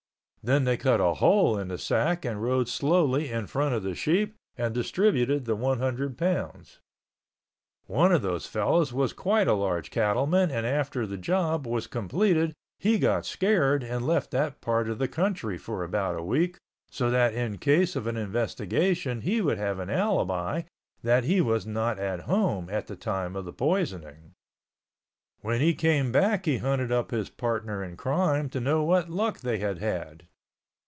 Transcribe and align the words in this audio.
Then 0.43 0.63
they 0.63 0.75
cut 0.75 0.99
a 0.99 1.13
hole 1.13 1.55
in 1.55 1.67
the 1.67 1.77
sack 1.77 2.25
and 2.25 2.41
rode 2.41 2.67
slowly 2.67 3.29
in 3.31 3.45
front 3.45 3.75
of 3.75 3.83
the 3.83 3.93
sheep 3.93 4.33
and 4.57 4.73
distributed 4.73 5.45
the 5.45 5.55
one 5.55 5.77
hundred 5.77 6.17
pounds. 6.17 6.79
One 7.85 8.11
of 8.11 8.23
those 8.23 8.47
fellows 8.47 8.91
was 8.91 9.13
quite 9.13 9.47
a 9.47 9.53
large 9.53 9.91
cattleman 9.91 10.49
and 10.49 10.65
after 10.65 11.05
the 11.05 11.15
job 11.15 11.67
was 11.67 11.85
completed 11.85 12.53
he 12.79 12.97
got 12.97 13.23
scared 13.27 13.83
and 13.83 14.03
left 14.03 14.31
that 14.31 14.61
part 14.61 14.89
of 14.89 14.97
the 14.97 15.07
country 15.07 15.59
for 15.59 15.83
about 15.83 16.17
a 16.17 16.23
week 16.23 16.57
so 16.89 17.11
that 17.11 17.35
in 17.35 17.59
case 17.59 17.95
of 17.95 18.07
an 18.07 18.17
investigation 18.17 19.21
he 19.21 19.41
would 19.41 19.59
have 19.59 19.77
an 19.77 19.91
alibi 19.91 20.63
that 21.03 21.23
he 21.23 21.39
was 21.39 21.67
not 21.67 21.99
at 21.99 22.21
home 22.21 22.67
at 22.67 22.87
the 22.87 22.95
time 22.95 23.35
of 23.35 23.45
the 23.45 23.53
poisoning. 23.53 24.33
When 25.41 25.61
he 25.61 25.75
came 25.75 26.11
back 26.11 26.47
he 26.47 26.57
hunted 26.57 26.91
up 26.91 27.11
his 27.11 27.29
partner 27.29 27.83
in 27.83 27.95
crime 27.95 28.49
to 28.49 28.59
know 28.59 28.83
what 28.83 29.07
luck 29.07 29.41
they 29.41 29.59
had 29.59 29.77
had. 29.77 30.23